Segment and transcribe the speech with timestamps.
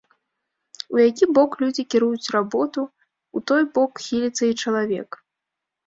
[0.95, 2.81] У які бок людзі кіруюць работу,
[3.37, 5.09] у той бок хіліцца і чалавек.